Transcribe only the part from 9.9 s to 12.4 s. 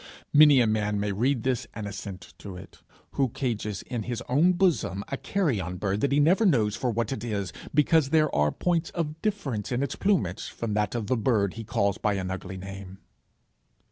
plumage from that of the bird he calls by an